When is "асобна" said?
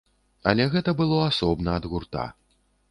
1.29-1.79